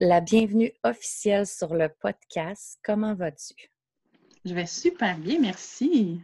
la 0.00 0.20
bienvenue 0.20 0.72
officielle 0.84 1.46
sur 1.46 1.74
le 1.74 1.88
podcast. 1.88 2.78
Comment 2.84 3.14
vas-tu? 3.14 3.54
Je 4.44 4.54
vais 4.54 4.66
super 4.66 5.18
bien, 5.18 5.40
merci. 5.40 6.20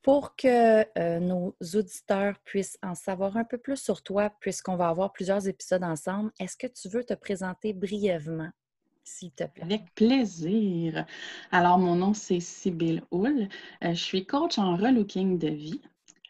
Pour 0.00 0.34
que 0.34 0.84
euh, 0.98 1.20
nos 1.20 1.54
auditeurs 1.74 2.38
puissent 2.44 2.78
en 2.82 2.94
savoir 2.94 3.36
un 3.36 3.44
peu 3.44 3.58
plus 3.58 3.76
sur 3.76 4.02
toi, 4.02 4.30
puisqu'on 4.40 4.76
va 4.76 4.88
avoir 4.88 5.12
plusieurs 5.12 5.46
épisodes 5.46 5.84
ensemble, 5.84 6.32
est-ce 6.40 6.56
que 6.56 6.66
tu 6.66 6.88
veux 6.88 7.04
te 7.04 7.14
présenter 7.14 7.72
brièvement, 7.72 8.50
s'il 9.04 9.30
te 9.32 9.44
plaît? 9.44 9.62
Avec 9.62 9.94
plaisir. 9.94 11.04
Alors, 11.52 11.78
mon 11.78 11.94
nom, 11.94 12.14
c'est 12.14 12.40
Sybille 12.40 13.02
Hull. 13.12 13.48
Euh, 13.84 13.90
je 13.90 14.02
suis 14.02 14.26
coach 14.26 14.58
en 14.58 14.76
relooking 14.76 15.38
de 15.38 15.48
vie. 15.48 15.82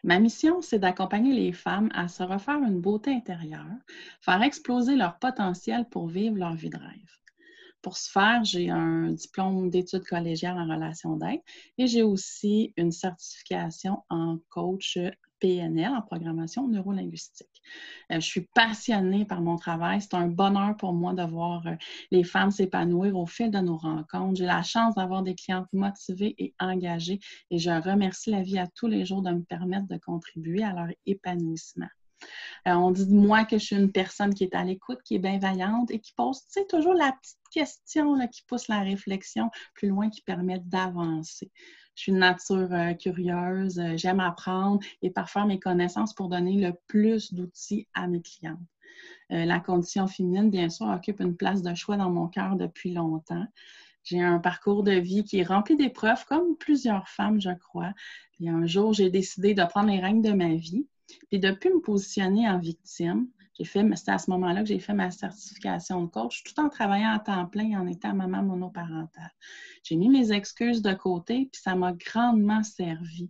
Ma 0.03 0.19
mission, 0.19 0.61
c'est 0.61 0.79
d'accompagner 0.79 1.33
les 1.33 1.53
femmes 1.53 1.89
à 1.93 2.09
se 2.09 2.23
refaire 2.23 2.61
une 2.61 2.81
beauté 2.81 3.11
intérieure, 3.11 3.65
faire 4.19 4.41
exploser 4.43 4.97
leur 4.97 5.17
potentiel 5.17 5.87
pour 5.89 6.07
vivre 6.07 6.37
leur 6.37 6.55
vie 6.55 6.69
de 6.69 6.77
rêve. 6.77 7.19
Pour 7.81 7.97
ce 7.97 8.11
faire, 8.11 8.43
j'ai 8.43 8.69
un 8.69 9.11
diplôme 9.11 9.69
d'études 9.69 10.05
collégiales 10.05 10.57
en 10.57 10.67
relation 10.67 11.15
d'aide 11.15 11.39
et 11.77 11.87
j'ai 11.87 12.03
aussi 12.03 12.73
une 12.75 12.91
certification 12.91 14.03
en 14.09 14.39
coach 14.49 14.97
PNL, 15.43 15.91
en 15.93 16.01
programmation 16.01 16.69
neurolinguistique. 16.69 17.61
Euh, 18.11 18.15
je 18.15 18.25
suis 18.25 18.47
passionnée 18.55 19.25
par 19.25 19.41
mon 19.41 19.57
travail. 19.57 19.99
C'est 19.99 20.13
un 20.13 20.27
bonheur 20.27 20.77
pour 20.77 20.93
moi 20.93 21.13
de 21.13 21.23
voir 21.23 21.67
euh, 21.67 21.75
les 22.11 22.23
femmes 22.23 22.49
s'épanouir 22.49 23.17
au 23.17 23.25
fil 23.25 23.51
de 23.51 23.59
nos 23.59 23.75
rencontres. 23.75 24.37
J'ai 24.37 24.45
la 24.45 24.63
chance 24.63 24.95
d'avoir 24.95 25.21
des 25.21 25.35
clientes 25.35 25.67
motivées 25.73 26.33
et 26.37 26.53
engagées 26.59 27.19
et 27.51 27.57
je 27.57 27.69
remercie 27.69 28.31
la 28.31 28.41
vie 28.41 28.57
à 28.57 28.67
tous 28.67 28.87
les 28.87 29.05
jours 29.05 29.21
de 29.21 29.31
me 29.31 29.43
permettre 29.43 29.87
de 29.89 29.97
contribuer 29.97 30.63
à 30.63 30.71
leur 30.71 30.87
épanouissement. 31.05 31.89
Euh, 32.69 32.71
on 32.71 32.91
dit 32.91 33.05
de 33.05 33.13
moi 33.13 33.43
que 33.43 33.57
je 33.57 33.65
suis 33.65 33.75
une 33.75 33.91
personne 33.91 34.33
qui 34.33 34.45
est 34.45 34.55
à 34.55 34.63
l'écoute, 34.63 34.99
qui 35.03 35.15
est 35.15 35.19
bienveillante 35.19 35.91
et 35.91 35.99
qui 35.99 36.13
pose 36.13 36.39
toujours 36.69 36.93
la 36.93 37.11
petite 37.11 37.37
question 37.51 38.15
là, 38.15 38.27
qui 38.27 38.43
pousse 38.47 38.69
la 38.69 38.79
réflexion 38.79 39.49
plus 39.73 39.89
loin, 39.89 40.09
qui 40.09 40.21
permet 40.21 40.59
d'avancer. 40.59 41.51
Je 41.95 42.03
suis 42.03 42.11
une 42.11 42.19
nature 42.19 42.69
euh, 42.71 42.93
curieuse, 42.93 43.79
euh, 43.79 43.97
j'aime 43.97 44.19
apprendre 44.19 44.79
et 45.01 45.09
parfaire 45.09 45.45
mes 45.45 45.59
connaissances 45.59 46.13
pour 46.13 46.29
donner 46.29 46.59
le 46.59 46.73
plus 46.87 47.33
d'outils 47.33 47.87
à 47.93 48.07
mes 48.07 48.21
clientes. 48.21 48.59
la 49.29 49.59
condition 49.59 50.07
féminine, 50.07 50.49
bien 50.49 50.69
sûr, 50.69 50.87
occupe 50.87 51.19
une 51.19 51.35
place 51.35 51.61
de 51.61 51.73
choix 51.73 51.97
dans 51.97 52.09
mon 52.09 52.27
cœur 52.27 52.55
depuis 52.55 52.93
longtemps. 52.93 53.45
J'ai 54.03 54.21
un 54.21 54.39
parcours 54.39 54.83
de 54.83 54.91
vie 54.91 55.23
qui 55.23 55.39
est 55.39 55.43
rempli 55.43 55.75
d'épreuves, 55.75 56.25
comme 56.25 56.57
plusieurs 56.57 57.07
femmes, 57.07 57.39
je 57.39 57.51
crois. 57.51 57.93
Et 58.39 58.49
un 58.49 58.65
jour, 58.65 58.93
j'ai 58.93 59.09
décidé 59.09 59.53
de 59.53 59.63
prendre 59.63 59.89
les 59.89 59.99
règnes 59.99 60.21
de 60.21 60.33
ma 60.33 60.53
vie 60.55 60.85
puis 61.29 61.39
depuis 61.39 61.69
me 61.69 61.79
positionner 61.79 62.47
en 62.49 62.59
victime, 62.59 63.27
j'ai 63.57 63.65
fait, 63.65 63.85
c'est 63.95 64.09
à 64.09 64.17
ce 64.17 64.31
moment-là 64.31 64.61
que 64.61 64.67
j'ai 64.67 64.79
fait 64.79 64.93
ma 64.93 65.11
certification 65.11 66.03
de 66.03 66.09
coach, 66.09 66.43
tout 66.43 66.59
en 66.59 66.69
travaillant 66.69 67.13
à 67.13 67.19
temps 67.19 67.45
plein 67.45 67.79
en 67.79 67.87
étant 67.87 68.13
maman 68.13 68.41
monoparentale. 68.41 69.31
J'ai 69.83 69.95
mis 69.95 70.09
mes 70.09 70.31
excuses 70.31 70.81
de 70.81 70.93
côté, 70.93 71.49
puis 71.51 71.61
ça 71.61 71.75
m'a 71.75 71.93
grandement 71.93 72.63
servi. 72.63 73.29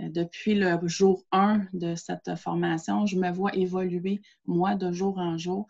Euh, 0.00 0.08
depuis 0.10 0.54
le 0.54 0.78
jour 0.86 1.24
1 1.32 1.66
de 1.72 1.94
cette 1.94 2.34
formation, 2.36 3.06
je 3.06 3.16
me 3.16 3.30
vois 3.30 3.54
évoluer, 3.54 4.20
moi, 4.46 4.74
de 4.74 4.92
jour 4.92 5.18
en 5.18 5.38
jour. 5.38 5.66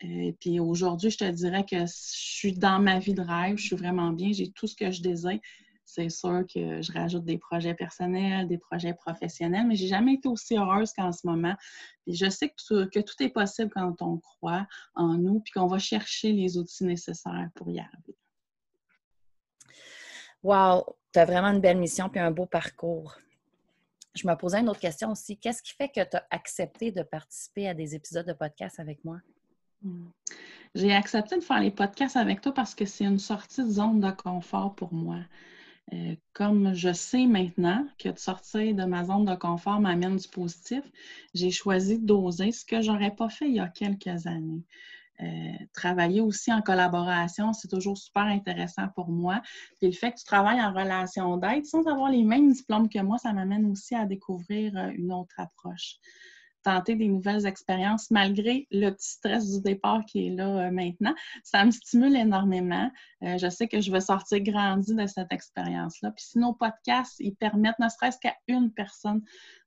Et 0.00 0.30
euh, 0.30 0.32
puis 0.40 0.58
aujourd'hui, 0.58 1.10
je 1.10 1.18
te 1.18 1.30
dirais 1.30 1.64
que 1.64 1.80
je 1.80 1.92
suis 1.92 2.52
dans 2.52 2.80
ma 2.80 2.98
vie 2.98 3.14
de 3.14 3.22
rêve, 3.22 3.58
je 3.58 3.66
suis 3.66 3.76
vraiment 3.76 4.10
bien, 4.10 4.32
j'ai 4.32 4.50
tout 4.50 4.66
ce 4.66 4.74
que 4.74 4.90
je 4.90 5.02
désire 5.02 5.40
c'est 5.84 6.08
sûr 6.08 6.44
que 6.52 6.80
je 6.82 6.92
rajoute 6.92 7.24
des 7.24 7.38
projets 7.38 7.74
personnels, 7.74 8.48
des 8.48 8.58
projets 8.58 8.94
professionnels, 8.94 9.66
mais 9.66 9.76
j'ai 9.76 9.86
jamais 9.86 10.14
été 10.14 10.28
aussi 10.28 10.56
heureuse 10.56 10.92
qu'en 10.92 11.12
ce 11.12 11.26
moment. 11.26 11.54
Je 12.06 12.28
sais 12.28 12.48
que 12.48 12.54
tout, 13.00 13.22
est 13.22 13.28
possible 13.28 13.70
quand 13.70 14.00
on 14.00 14.18
croit 14.18 14.66
en 14.94 15.14
nous, 15.18 15.40
puis 15.40 15.52
qu'on 15.52 15.66
va 15.66 15.78
chercher 15.78 16.32
les 16.32 16.56
outils 16.56 16.84
nécessaires 16.84 17.48
pour 17.54 17.70
y 17.70 17.78
arriver. 17.78 18.16
Wow, 20.42 20.84
tu 21.12 21.18
as 21.18 21.24
vraiment 21.24 21.48
une 21.48 21.60
belle 21.60 21.78
mission 21.78 22.08
puis 22.08 22.20
un 22.20 22.30
beau 22.30 22.46
parcours. 22.46 23.16
Je 24.14 24.26
me 24.28 24.34
posais 24.34 24.60
une 24.60 24.68
autre 24.68 24.80
question 24.80 25.10
aussi. 25.10 25.36
Qu'est-ce 25.38 25.62
qui 25.62 25.74
fait 25.74 25.88
que 25.88 26.04
tu 26.04 26.16
as 26.16 26.26
accepté 26.30 26.92
de 26.92 27.02
participer 27.02 27.68
à 27.68 27.74
des 27.74 27.94
épisodes 27.94 28.26
de 28.26 28.32
podcast 28.32 28.78
avec 28.78 29.04
moi? 29.04 29.20
Hmm. 29.82 30.08
J'ai 30.74 30.92
accepté 30.92 31.36
de 31.36 31.40
faire 31.40 31.60
les 31.60 31.70
podcasts 31.70 32.16
avec 32.16 32.40
toi 32.40 32.52
parce 32.52 32.74
que 32.74 32.84
c'est 32.84 33.04
une 33.04 33.18
sortie 33.18 33.62
de 33.62 33.70
zone 33.70 34.00
de 34.00 34.10
confort 34.10 34.74
pour 34.74 34.92
moi. 34.92 35.18
Euh, 35.92 36.16
comme 36.32 36.74
je 36.74 36.92
sais 36.92 37.26
maintenant 37.26 37.86
que 37.98 38.08
de 38.08 38.18
sortir 38.18 38.74
de 38.74 38.84
ma 38.84 39.04
zone 39.04 39.26
de 39.26 39.34
confort 39.34 39.80
m'amène 39.80 40.16
du 40.16 40.28
positif, 40.28 40.82
j'ai 41.34 41.50
choisi 41.50 41.98
d'oser 41.98 42.52
ce 42.52 42.64
que 42.64 42.80
je 42.80 42.90
n'aurais 42.90 43.14
pas 43.14 43.28
fait 43.28 43.48
il 43.48 43.54
y 43.54 43.60
a 43.60 43.68
quelques 43.68 44.26
années. 44.26 44.64
Euh, 45.20 45.52
travailler 45.72 46.20
aussi 46.20 46.52
en 46.52 46.60
collaboration, 46.60 47.52
c'est 47.52 47.68
toujours 47.68 47.96
super 47.96 48.24
intéressant 48.24 48.88
pour 48.96 49.08
moi. 49.08 49.42
Puis 49.78 49.86
le 49.88 49.92
fait 49.92 50.12
que 50.12 50.18
tu 50.18 50.24
travailles 50.24 50.60
en 50.60 50.72
relation 50.72 51.36
d'aide 51.36 51.66
sans 51.66 51.86
avoir 51.86 52.10
les 52.10 52.24
mêmes 52.24 52.52
diplômes 52.52 52.88
que 52.88 52.98
moi, 53.00 53.18
ça 53.18 53.32
m'amène 53.32 53.66
aussi 53.66 53.94
à 53.94 54.06
découvrir 54.06 54.76
euh, 54.76 54.90
une 54.96 55.12
autre 55.12 55.34
approche 55.38 55.98
tenter 56.64 56.96
des 56.96 57.08
nouvelles 57.08 57.46
expériences 57.46 58.10
malgré 58.10 58.66
le 58.70 58.90
petit 58.90 59.10
stress 59.10 59.48
du 59.52 59.60
départ 59.62 60.04
qui 60.04 60.26
est 60.26 60.30
là 60.30 60.66
euh, 60.66 60.70
maintenant. 60.70 61.14
Ça 61.44 61.64
me 61.64 61.70
stimule 61.70 62.16
énormément. 62.16 62.90
Euh, 63.22 63.38
je 63.38 63.48
sais 63.48 63.68
que 63.68 63.80
je 63.80 63.92
vais 63.92 64.00
sortir 64.00 64.40
grandi 64.40 64.94
de 64.94 65.06
cette 65.06 65.32
expérience-là. 65.32 66.10
Puis 66.10 66.24
si 66.24 66.38
nos 66.38 66.54
podcasts, 66.54 67.20
ils 67.20 67.36
permettent 67.36 67.78
ne 67.78 67.88
serait-ce 67.88 68.18
qu'à 68.18 68.34
une 68.48 68.72
personne 68.72 69.22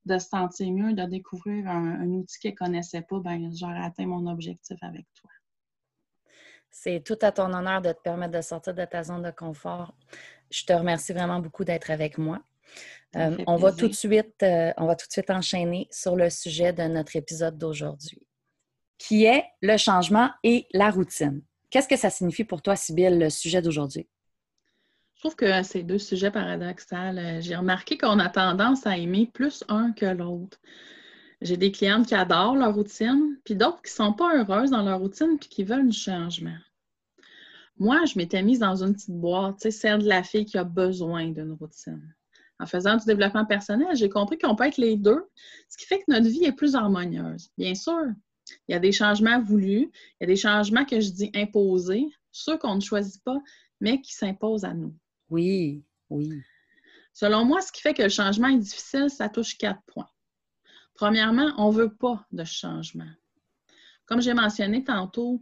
de 0.05 0.17
se 0.17 0.27
sentir 0.27 0.71
mieux, 0.71 0.93
de 0.93 1.03
découvrir 1.03 1.67
un, 1.69 2.07
outil 2.07 2.39
qu'elle 2.39 2.53
ne 2.53 2.57
connaissait 2.57 3.01
pas, 3.01 3.19
ben 3.19 3.51
j'aurais 3.53 3.83
atteint 3.83 4.07
mon 4.07 4.25
objectif 4.27 4.77
avec 4.81 5.05
toi. 5.13 5.29
C'est 6.71 7.03
tout 7.03 7.17
à 7.21 7.31
ton 7.31 7.53
honneur 7.53 7.81
de 7.81 7.91
te 7.91 8.01
permettre 8.01 8.33
de 8.33 8.41
sortir 8.41 8.73
de 8.73 8.85
ta 8.85 9.03
zone 9.03 9.23
de 9.23 9.31
confort. 9.31 9.93
Je 10.49 10.63
te 10.63 10.73
remercie 10.73 11.13
vraiment 11.13 11.39
beaucoup 11.39 11.63
d'être 11.63 11.91
avec 11.91 12.17
moi. 12.17 12.39
Euh, 13.15 13.37
on, 13.47 13.55
va 13.55 13.71
tout 13.71 13.87
de 13.87 13.93
suite, 13.93 14.43
euh, 14.43 14.73
on 14.77 14.85
va 14.85 14.95
tout 14.95 15.07
de 15.07 15.11
suite 15.11 15.29
enchaîner 15.29 15.87
sur 15.91 16.15
le 16.15 16.29
sujet 16.29 16.73
de 16.73 16.83
notre 16.83 17.15
épisode 17.15 17.57
d'aujourd'hui, 17.57 18.21
qui 18.97 19.25
est 19.25 19.45
le 19.61 19.77
changement 19.77 20.29
et 20.43 20.67
la 20.73 20.91
routine. 20.91 21.41
Qu'est-ce 21.69 21.87
que 21.87 21.97
ça 21.97 22.09
signifie 22.09 22.43
pour 22.43 22.61
toi, 22.61 22.75
Sybille, 22.75 23.17
le 23.17 23.29
sujet 23.29 23.61
d'aujourd'hui? 23.61 24.07
Je 25.15 25.21
trouve 25.21 25.35
que 25.35 25.63
c'est 25.63 25.83
deux 25.83 25.97
sujets 25.97 26.29
paradoxaux. 26.29 27.39
J'ai 27.39 27.55
remarqué 27.55 27.97
qu'on 27.97 28.19
a 28.19 28.29
tendance 28.29 28.85
à 28.85 28.97
aimer 28.97 29.25
plus 29.33 29.63
un 29.67 29.91
que 29.93 30.05
l'autre. 30.05 30.59
J'ai 31.41 31.57
des 31.57 31.71
clientes 31.71 32.07
qui 32.07 32.15
adorent 32.15 32.55
leur 32.55 32.75
routine, 32.75 33.37
puis 33.43 33.55
d'autres 33.55 33.81
qui 33.81 33.91
ne 33.91 34.05
sont 34.05 34.13
pas 34.13 34.37
heureuses 34.37 34.71
dans 34.71 34.83
leur 34.83 34.99
routine 34.99 35.37
puis 35.39 35.49
qui 35.49 35.63
veulent 35.63 35.87
du 35.87 35.97
changement. 35.97 36.57
Moi, 37.79 38.05
je 38.05 38.17
m'étais 38.17 38.41
mise 38.43 38.59
dans 38.59 38.83
une 38.83 38.93
petite 38.93 39.15
boîte, 39.15 39.57
tu 39.57 39.63
sais, 39.63 39.71
celle 39.71 40.03
de 40.03 40.07
la 40.07 40.23
fille 40.23 40.45
qui 40.45 40.57
a 40.57 40.63
besoin 40.63 41.27
d'une 41.27 41.53
routine 41.53 42.15
en 42.59 42.65
faisant 42.65 42.97
du 42.97 43.05
développement 43.05 43.45
personnel, 43.45 43.95
j'ai 43.95 44.09
compris 44.09 44.37
qu'on 44.37 44.55
peut 44.55 44.65
être 44.65 44.77
les 44.77 44.95
deux, 44.95 45.23
ce 45.69 45.77
qui 45.77 45.85
fait 45.85 45.99
que 45.99 46.05
notre 46.07 46.27
vie 46.27 46.45
est 46.45 46.53
plus 46.53 46.75
harmonieuse. 46.75 47.49
Bien 47.57 47.75
sûr, 47.75 48.01
il 48.67 48.71
y 48.71 48.75
a 48.75 48.79
des 48.79 48.91
changements 48.91 49.41
voulus, 49.41 49.91
il 49.91 50.21
y 50.21 50.23
a 50.23 50.27
des 50.27 50.35
changements 50.35 50.85
que 50.85 50.99
je 50.99 51.11
dis 51.11 51.31
imposés, 51.35 52.05
ceux 52.31 52.57
qu'on 52.57 52.75
ne 52.75 52.81
choisit 52.81 53.23
pas, 53.23 53.37
mais 53.79 54.01
qui 54.01 54.13
s'imposent 54.13 54.65
à 54.65 54.73
nous. 54.73 54.95
Oui, 55.29 55.83
oui. 56.09 56.41
Selon 57.13 57.45
moi, 57.45 57.61
ce 57.61 57.71
qui 57.71 57.81
fait 57.81 57.93
que 57.93 58.03
le 58.03 58.09
changement 58.09 58.47
est 58.47 58.59
difficile, 58.59 59.09
ça 59.09 59.29
touche 59.29 59.57
quatre 59.57 59.81
points. 59.87 60.09
Premièrement, 60.93 61.51
on 61.57 61.71
ne 61.71 61.77
veut 61.77 61.93
pas 61.93 62.25
de 62.31 62.43
changement. 62.43 63.09
Comme 64.05 64.21
j'ai 64.21 64.33
mentionné 64.33 64.83
tantôt, 64.83 65.41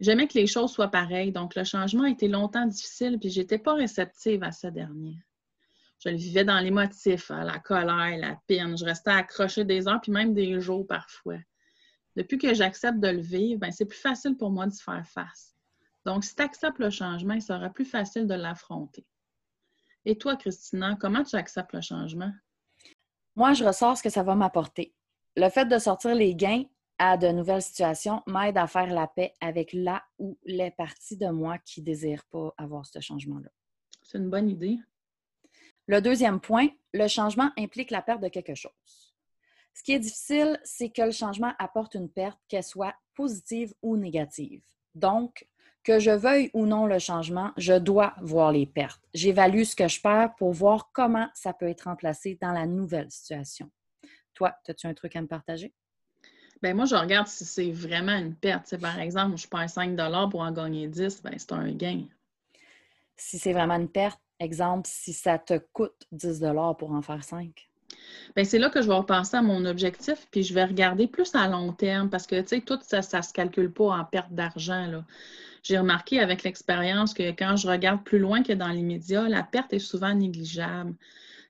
j'aimais 0.00 0.28
que 0.28 0.38
les 0.38 0.46
choses 0.46 0.72
soient 0.72 0.90
pareilles, 0.90 1.32
donc 1.32 1.54
le 1.54 1.64
changement 1.64 2.04
a 2.04 2.10
été 2.10 2.28
longtemps 2.28 2.66
difficile, 2.66 3.18
puis 3.18 3.30
je 3.30 3.40
n'étais 3.40 3.58
pas 3.58 3.74
réceptive 3.74 4.42
à 4.42 4.52
ce 4.52 4.68
dernier. 4.68 5.16
Je 5.98 6.10
le 6.10 6.16
vivais 6.16 6.44
dans 6.44 6.58
l'émotif, 6.58 7.30
hein, 7.30 7.44
la 7.44 7.58
colère, 7.58 8.16
la 8.18 8.38
peine. 8.46 8.76
Je 8.76 8.84
restais 8.84 9.10
accrochée 9.10 9.64
des 9.64 9.88
heures, 9.88 10.00
puis 10.00 10.12
même 10.12 10.34
des 10.34 10.60
jours 10.60 10.86
parfois. 10.86 11.38
Depuis 12.16 12.38
que 12.38 12.54
j'accepte 12.54 13.00
de 13.00 13.08
le 13.08 13.20
vivre, 13.20 13.60
ben, 13.60 13.72
c'est 13.72 13.86
plus 13.86 13.98
facile 13.98 14.36
pour 14.36 14.50
moi 14.50 14.66
de 14.66 14.74
faire 14.74 15.06
face. 15.06 15.54
Donc, 16.04 16.24
si 16.24 16.36
tu 16.36 16.42
acceptes 16.42 16.78
le 16.78 16.90
changement, 16.90 17.34
il 17.34 17.42
sera 17.42 17.70
plus 17.70 17.84
facile 17.84 18.26
de 18.26 18.34
l'affronter. 18.34 19.06
Et 20.04 20.18
toi, 20.18 20.36
Christina, 20.36 20.96
comment 21.00 21.24
tu 21.24 21.36
acceptes 21.36 21.72
le 21.72 21.80
changement? 21.80 22.32
Moi, 23.36 23.54
je 23.54 23.64
ressors 23.64 23.96
ce 23.96 24.02
que 24.02 24.10
ça 24.10 24.22
va 24.22 24.34
m'apporter. 24.34 24.94
Le 25.36 25.48
fait 25.48 25.64
de 25.64 25.78
sortir 25.78 26.14
les 26.14 26.34
gains, 26.34 26.64
à 26.98 27.16
de 27.16 27.28
nouvelles 27.28 27.62
situations 27.62 28.22
m'aide 28.26 28.56
à 28.56 28.66
faire 28.66 28.86
la 28.86 29.08
paix 29.08 29.32
avec 29.40 29.72
la 29.72 30.02
ou 30.18 30.38
les 30.44 30.70
parties 30.70 31.16
de 31.16 31.28
moi 31.28 31.58
qui 31.58 31.80
ne 31.80 31.86
désirent 31.86 32.24
pas 32.30 32.54
avoir 32.56 32.86
ce 32.86 33.00
changement-là. 33.00 33.48
C'est 34.02 34.18
une 34.18 34.30
bonne 34.30 34.48
idée. 34.48 34.78
Le 35.86 36.00
deuxième 36.00 36.40
point, 36.40 36.68
le 36.92 37.08
changement 37.08 37.50
implique 37.58 37.90
la 37.90 38.02
perte 38.02 38.22
de 38.22 38.28
quelque 38.28 38.54
chose. 38.54 38.72
Ce 39.74 39.82
qui 39.82 39.92
est 39.92 39.98
difficile, 39.98 40.58
c'est 40.64 40.88
que 40.88 41.02
le 41.02 41.10
changement 41.10 41.52
apporte 41.58 41.94
une 41.94 42.08
perte, 42.08 42.38
qu'elle 42.48 42.62
soit 42.62 42.94
positive 43.14 43.74
ou 43.82 43.96
négative. 43.96 44.62
Donc, 44.94 45.46
que 45.82 45.98
je 45.98 46.10
veuille 46.10 46.50
ou 46.54 46.64
non 46.64 46.86
le 46.86 46.98
changement, 46.98 47.52
je 47.58 47.74
dois 47.74 48.14
voir 48.22 48.52
les 48.52 48.66
pertes. 48.66 49.02
J'évalue 49.12 49.64
ce 49.64 49.76
que 49.76 49.86
je 49.88 50.00
perds 50.00 50.34
pour 50.36 50.52
voir 50.52 50.90
comment 50.92 51.28
ça 51.34 51.52
peut 51.52 51.68
être 51.68 51.82
remplacé 51.82 52.38
dans 52.40 52.52
la 52.52 52.66
nouvelle 52.66 53.10
situation. 53.10 53.70
Toi, 54.32 54.56
as-tu 54.66 54.86
un 54.86 54.94
truc 54.94 55.14
à 55.16 55.20
me 55.20 55.26
partager? 55.26 55.74
Bien, 56.62 56.72
moi, 56.72 56.86
je 56.86 56.94
regarde 56.94 57.26
si 57.26 57.44
c'est 57.44 57.70
vraiment 57.70 58.16
une 58.16 58.34
perte. 58.34 58.76
par 58.78 58.98
exemple, 58.98 59.36
je 59.36 59.46
perds 59.46 59.68
5 59.68 59.96
pour 60.30 60.40
en 60.40 60.52
gagner 60.52 60.88
10, 60.88 61.22
bien, 61.22 61.32
c'est 61.36 61.52
un 61.52 61.70
gain. 61.72 62.06
Si 63.16 63.38
c'est 63.38 63.52
vraiment 63.52 63.74
une 63.74 63.88
perte, 63.88 64.20
exemple, 64.40 64.88
si 64.90 65.12
ça 65.12 65.38
te 65.38 65.58
coûte 65.72 66.06
10 66.12 66.44
pour 66.78 66.92
en 66.92 67.02
faire 67.02 67.24
5. 67.24 67.68
Bien, 68.34 68.44
c'est 68.44 68.58
là 68.58 68.70
que 68.70 68.82
je 68.82 68.88
vais 68.88 68.94
repenser 68.94 69.36
à 69.36 69.42
mon 69.42 69.64
objectif, 69.64 70.26
puis 70.30 70.42
je 70.42 70.54
vais 70.54 70.64
regarder 70.64 71.06
plus 71.06 71.34
à 71.34 71.48
long 71.48 71.72
terme 71.72 72.10
parce 72.10 72.26
que, 72.26 72.40
tu 72.40 72.48
sais, 72.48 72.60
tout 72.60 72.78
ça, 72.82 73.02
ça 73.02 73.18
ne 73.18 73.22
se 73.22 73.32
calcule 73.32 73.72
pas 73.72 73.96
en 73.96 74.04
perte 74.04 74.32
d'argent. 74.32 75.02
J'ai 75.62 75.78
remarqué 75.78 76.20
avec 76.20 76.42
l'expérience 76.42 77.14
que 77.14 77.30
quand 77.30 77.56
je 77.56 77.68
regarde 77.68 78.02
plus 78.04 78.18
loin 78.18 78.42
que 78.42 78.52
dans 78.52 78.68
l'immédiat, 78.68 79.28
la 79.28 79.42
perte 79.42 79.72
est 79.72 79.78
souvent 79.78 80.14
négligeable. 80.14 80.94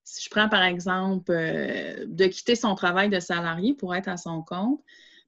Si 0.05 0.23
je 0.23 0.31
prends 0.31 0.49
par 0.49 0.63
exemple 0.63 1.33
euh, 1.33 2.05
de 2.07 2.27
quitter 2.27 2.57
son 2.57 2.75
travail 2.75 3.09
de 3.09 3.19
salarié 3.21 3.73
pour 3.75 3.95
être 3.95 4.09
à 4.09 4.19
son 4.19 4.43
compte, 4.43 4.81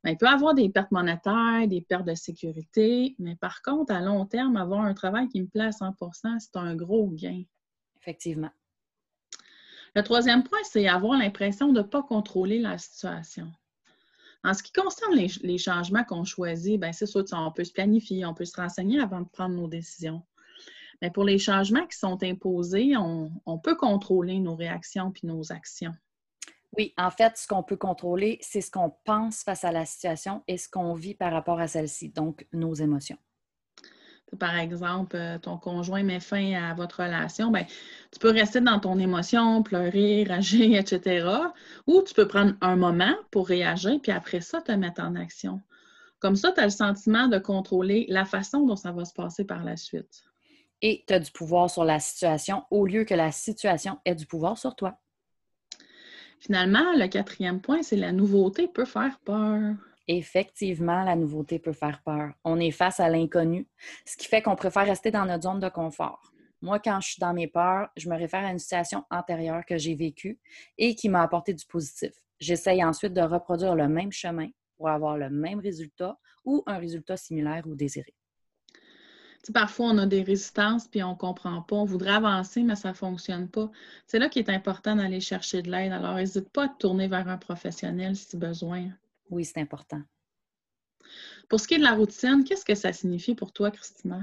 bien, 0.04 0.12
il 0.12 0.16
peut 0.16 0.28
avoir 0.28 0.54
des 0.54 0.68
pertes 0.68 0.92
monétaires, 0.92 1.66
des 1.66 1.80
pertes 1.80 2.06
de 2.06 2.14
sécurité, 2.14 3.14
mais 3.18 3.36
par 3.36 3.62
contre, 3.62 3.92
à 3.92 4.00
long 4.00 4.26
terme, 4.26 4.56
avoir 4.56 4.82
un 4.82 4.94
travail 4.94 5.28
qui 5.28 5.40
me 5.40 5.46
plaît 5.46 5.64
à 5.64 5.70
100% 5.70 6.38
c'est 6.38 6.56
un 6.56 6.74
gros 6.74 7.08
gain. 7.08 7.42
Effectivement. 8.00 8.50
Le 9.94 10.02
troisième 10.02 10.44
point, 10.44 10.58
c'est 10.64 10.86
avoir 10.88 11.18
l'impression 11.18 11.72
de 11.72 11.80
ne 11.80 11.86
pas 11.86 12.02
contrôler 12.02 12.58
la 12.58 12.78
situation. 12.78 13.50
En 14.44 14.54
ce 14.54 14.62
qui 14.62 14.72
concerne 14.72 15.14
les, 15.14 15.58
changements 15.58 16.04
qu'on 16.04 16.24
choisit, 16.24 16.78
ben, 16.78 16.92
c'est 16.92 17.06
sûr 17.06 17.24
qu'on 17.24 17.50
peut 17.50 17.64
se 17.64 17.72
planifier, 17.72 18.24
on 18.24 18.34
peut 18.34 18.44
se 18.44 18.60
renseigner 18.60 19.00
avant 19.00 19.22
de 19.22 19.28
prendre 19.28 19.56
nos 19.56 19.66
décisions. 19.66 20.22
Mais 21.02 21.10
pour 21.10 21.24
les 21.24 21.38
changements 21.38 21.86
qui 21.86 21.98
sont 21.98 22.22
imposés, 22.22 22.96
on, 22.96 23.58
peut 23.58 23.74
contrôler 23.74 24.38
nos 24.38 24.54
réactions 24.54 25.10
puis 25.10 25.26
nos 25.26 25.50
actions. 25.50 25.94
Oui, 26.76 26.92
en 26.96 27.10
fait, 27.10 27.36
ce 27.36 27.46
qu'on 27.46 27.62
peut 27.62 27.76
contrôler, 27.76 28.38
c'est 28.42 28.60
ce 28.60 28.70
qu'on 28.70 28.92
pense 29.04 29.42
face 29.42 29.64
à 29.64 29.72
la 29.72 29.86
situation 29.86 30.42
et 30.46 30.58
ce 30.58 30.68
qu'on 30.68 30.94
vit 30.94 31.14
par 31.14 31.32
rapport 31.32 31.58
à 31.58 31.68
celle-ci, 31.68 32.10
donc 32.10 32.46
nos 32.52 32.74
émotions 32.74 33.18
par 34.38 34.56
exemple, 34.56 35.16
euh, 35.16 35.38
ton 35.38 35.56
conjoint 35.56 36.02
met 36.02 36.20
fin 36.20 36.54
à 36.54 36.74
votre 36.74 37.02
relation, 37.02 37.50
ben, 37.50 37.64
tu 38.12 38.18
peux 38.18 38.30
rester 38.30 38.60
dans 38.60 38.80
ton 38.80 38.98
émotion, 38.98 39.62
pleurer, 39.62 40.24
rager, 40.28 40.76
etc. 40.76 41.28
Ou 41.86 42.02
tu 42.02 42.14
peux 42.14 42.26
prendre 42.26 42.54
un 42.60 42.76
moment 42.76 43.14
pour 43.30 43.46
réagir, 43.46 43.98
puis 44.02 44.12
après 44.12 44.40
ça, 44.40 44.60
te 44.60 44.72
mettre 44.72 45.00
en 45.00 45.14
action. 45.14 45.60
Comme 46.18 46.36
ça, 46.36 46.52
tu 46.52 46.60
as 46.60 46.64
le 46.64 46.70
sentiment 46.70 47.28
de 47.28 47.38
contrôler 47.38 48.06
la 48.08 48.24
façon 48.24 48.66
dont 48.66 48.76
ça 48.76 48.90
va 48.90 49.04
se 49.04 49.14
passer 49.14 49.44
par 49.44 49.62
la 49.62 49.76
suite. 49.76 50.24
Et 50.82 51.04
tu 51.06 51.14
as 51.14 51.20
du 51.20 51.30
pouvoir 51.30 51.70
sur 51.70 51.84
la 51.84 52.00
situation 52.00 52.64
au 52.70 52.84
lieu 52.86 53.04
que 53.04 53.14
la 53.14 53.32
situation 53.32 53.98
ait 54.04 54.14
du 54.14 54.26
pouvoir 54.26 54.58
sur 54.58 54.74
toi. 54.74 54.98
Finalement, 56.40 56.92
le 56.94 57.08
quatrième 57.08 57.60
point, 57.60 57.82
c'est 57.82 57.96
la 57.96 58.12
nouveauté 58.12 58.68
peut 58.68 58.84
faire 58.84 59.18
peur. 59.24 59.74
Effectivement, 60.08 61.02
la 61.02 61.16
nouveauté 61.16 61.58
peut 61.58 61.72
faire 61.72 62.00
peur. 62.04 62.32
On 62.44 62.60
est 62.60 62.70
face 62.70 63.00
à 63.00 63.08
l'inconnu, 63.08 63.66
ce 64.04 64.16
qui 64.16 64.28
fait 64.28 64.42
qu'on 64.42 64.54
préfère 64.54 64.86
rester 64.86 65.10
dans 65.10 65.24
notre 65.24 65.42
zone 65.44 65.60
de 65.60 65.68
confort. 65.68 66.32
Moi, 66.62 66.78
quand 66.78 67.00
je 67.00 67.08
suis 67.10 67.20
dans 67.20 67.34
mes 67.34 67.48
peurs, 67.48 67.88
je 67.96 68.08
me 68.08 68.16
réfère 68.16 68.44
à 68.44 68.50
une 68.50 68.58
situation 68.58 69.04
antérieure 69.10 69.64
que 69.66 69.76
j'ai 69.76 69.94
vécue 69.94 70.38
et 70.78 70.94
qui 70.94 71.08
m'a 71.08 71.22
apporté 71.22 71.52
du 71.52 71.64
positif. 71.66 72.12
J'essaye 72.38 72.84
ensuite 72.84 73.12
de 73.12 73.20
reproduire 73.20 73.74
le 73.74 73.88
même 73.88 74.12
chemin 74.12 74.48
pour 74.76 74.88
avoir 74.88 75.16
le 75.16 75.30
même 75.30 75.58
résultat 75.58 76.18
ou 76.44 76.62
un 76.66 76.78
résultat 76.78 77.16
similaire 77.16 77.66
ou 77.66 77.74
désiré. 77.74 78.14
Parfois, 79.52 79.86
on 79.86 79.98
a 79.98 80.06
des 80.06 80.22
résistances 80.22 80.88
puis 80.88 81.02
on 81.02 81.10
ne 81.10 81.16
comprend 81.16 81.62
pas. 81.62 81.76
On 81.76 81.84
voudrait 81.84 82.14
avancer, 82.14 82.62
mais 82.62 82.76
ça 82.76 82.90
ne 82.90 82.94
fonctionne 82.94 83.48
pas. 83.48 83.70
C'est 84.06 84.18
là 84.18 84.28
qu'il 84.28 84.42
est 84.42 84.50
important 84.50 84.96
d'aller 84.96 85.20
chercher 85.20 85.62
de 85.62 85.70
l'aide. 85.70 85.92
Alors, 85.92 86.16
n'hésite 86.16 86.48
pas 86.50 86.64
à 86.64 86.68
te 86.68 86.78
tourner 86.78 87.08
vers 87.08 87.28
un 87.28 87.38
professionnel 87.38 88.16
si 88.16 88.36
besoin. 88.36 88.88
Oui, 89.30 89.44
c'est 89.44 89.60
important. 89.60 90.02
Pour 91.48 91.60
ce 91.60 91.68
qui 91.68 91.74
est 91.74 91.78
de 91.78 91.84
la 91.84 91.94
routine, 91.94 92.44
qu'est-ce 92.44 92.64
que 92.64 92.74
ça 92.74 92.92
signifie 92.92 93.34
pour 93.34 93.52
toi, 93.52 93.70
Christina? 93.70 94.22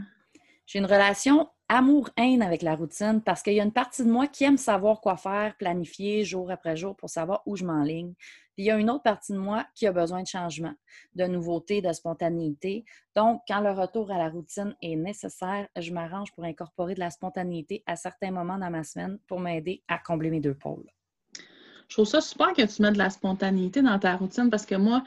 J'ai 0.65 0.79
une 0.79 0.85
relation 0.85 1.49
amour-haine 1.69 2.41
avec 2.41 2.61
la 2.61 2.75
routine 2.75 3.21
parce 3.21 3.41
qu'il 3.41 3.53
y 3.53 3.59
a 3.59 3.63
une 3.63 3.71
partie 3.71 4.03
de 4.03 4.11
moi 4.11 4.27
qui 4.27 4.43
aime 4.43 4.57
savoir 4.57 5.01
quoi 5.01 5.17
faire, 5.17 5.55
planifier 5.57 6.23
jour 6.23 6.51
après 6.51 6.75
jour 6.75 6.95
pour 6.95 7.09
savoir 7.09 7.41
où 7.45 7.55
je 7.55 7.65
m'enligne. 7.65 8.13
Puis 8.55 8.63
il 8.63 8.65
y 8.65 8.71
a 8.71 8.77
une 8.77 8.89
autre 8.89 9.03
partie 9.03 9.33
de 9.33 9.39
moi 9.39 9.65
qui 9.73 9.87
a 9.87 9.91
besoin 9.91 10.21
de 10.21 10.27
changement, 10.27 10.73
de 11.15 11.25
nouveauté, 11.25 11.81
de 11.81 11.91
spontanéité. 11.91 12.85
Donc, 13.15 13.41
quand 13.47 13.61
le 13.61 13.71
retour 13.71 14.11
à 14.11 14.17
la 14.17 14.29
routine 14.29 14.75
est 14.81 14.95
nécessaire, 14.95 15.67
je 15.75 15.91
m'arrange 15.91 16.31
pour 16.33 16.43
incorporer 16.43 16.93
de 16.93 16.99
la 16.99 17.09
spontanéité 17.09 17.83
à 17.87 17.95
certains 17.95 18.31
moments 18.31 18.59
dans 18.59 18.69
ma 18.69 18.83
semaine 18.83 19.17
pour 19.27 19.39
m'aider 19.39 19.83
à 19.87 19.97
combler 19.97 20.29
mes 20.29 20.39
deux 20.39 20.53
pôles. 20.53 20.85
Je 21.87 21.95
trouve 21.95 22.07
ça 22.07 22.21
super 22.21 22.53
que 22.53 22.61
tu 22.61 22.81
mettes 22.81 22.93
de 22.93 22.97
la 22.97 23.09
spontanéité 23.09 23.81
dans 23.81 23.99
ta 23.99 24.15
routine 24.15 24.49
parce 24.49 24.65
que 24.65 24.75
moi, 24.75 25.03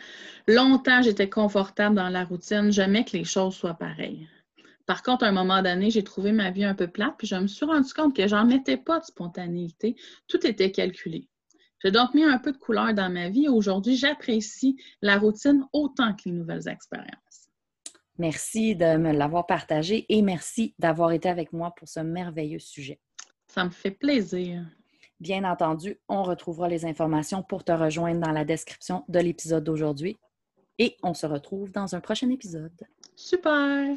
longtemps, 0.47 1.03
j'étais 1.03 1.29
confortable 1.29 1.95
dans 1.95 2.09
la 2.09 2.25
routine. 2.25 2.71
J'aimais 2.71 3.05
que 3.05 3.17
les 3.17 3.25
choses 3.25 3.55
soient 3.55 3.75
pareilles. 3.75 4.29
Par 4.87 5.03
contre, 5.03 5.25
à 5.25 5.29
un 5.29 5.33
moment 5.33 5.63
donné, 5.63 5.91
j'ai 5.91 6.05
trouvé 6.05 6.33
ma 6.33 6.51
vie 6.51 6.65
un 6.65 6.75
peu 6.75 6.87
plate, 6.87 7.15
puis 7.19 7.27
je 7.27 7.35
me 7.35 7.49
suis 7.49 7.67
rendu 7.67 7.93
compte 7.93 8.15
que 8.15 8.29
j'en 8.29 8.45
mettais 8.45 8.77
pas 8.77 9.01
de 9.01 9.05
spontanéité. 9.05 9.97
Tout 10.29 10.47
était 10.47 10.71
calculé. 10.71 11.29
J'ai 11.83 11.91
donc 11.91 12.15
mis 12.15 12.25
un 12.25 12.39
peu 12.39 12.53
de 12.53 12.57
couleur 12.57 12.95
dans 12.95 13.11
ma 13.13 13.29
vie. 13.29 13.49
Aujourd'hui, 13.49 13.97
j'apprécie 13.97 14.77
la 15.03 15.19
routine 15.19 15.65
autant 15.73 16.15
que 16.15 16.23
les 16.27 16.33
nouvelles 16.33 16.69
expériences. 16.69 17.51
Merci 18.19 18.75
de 18.77 18.97
me 18.97 19.13
l'avoir 19.13 19.47
partagé 19.47 20.07
et 20.09 20.23
merci 20.23 20.75
d'avoir 20.79 21.13
été 21.13 21.29
avec 21.29 21.53
moi 21.53 21.73
pour 21.77 21.89
ce 21.89 22.01
merveilleux 22.01 22.61
sujet. 22.61 22.99
Ça 23.47 23.65
me 23.65 23.71
fait 23.71 23.91
plaisir. 23.91 24.65
Bien 25.21 25.45
entendu, 25.45 25.99
on 26.09 26.23
retrouvera 26.23 26.69
les 26.69 26.85
informations 26.85 27.43
pour 27.43 27.65
te 27.65 27.73
rejoindre 27.73 28.21
dans 28.21 28.33
la 28.33 28.45
description 28.45 29.05
de 29.09 29.19
l'épisode 29.19 29.65
d'aujourd'hui 29.65 30.17
et 30.79 30.97
on 31.03 31.15
se 31.15 31.27
retrouve 31.27 31.73
dans 31.73 31.95
un 31.95 32.01
prochain 32.01 32.31
épisode. 32.31 32.87
Super! 33.17 33.97